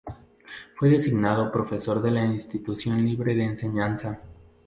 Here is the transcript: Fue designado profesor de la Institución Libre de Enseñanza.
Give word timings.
Fue 0.79 0.89
designado 0.89 1.51
profesor 1.51 2.01
de 2.01 2.09
la 2.09 2.25
Institución 2.25 3.05
Libre 3.05 3.35
de 3.35 3.43
Enseñanza. 3.43 4.19